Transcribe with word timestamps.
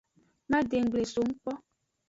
Madenggble 0.51 1.03
songu 1.11 1.33
kpo. 1.41 1.51